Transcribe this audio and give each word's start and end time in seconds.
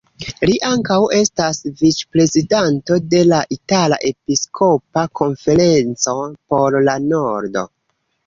Li 0.49 0.53
ankaŭ 0.67 0.95
estas 1.17 1.59
vic-prezidanto 1.81 2.97
de 3.11 3.19
la 3.33 3.41
Itala 3.57 3.99
Episkopa 4.11 5.03
Konferenco 5.21 6.17
por 6.55 6.79
la 6.89 6.97
Nordo. 7.13 7.67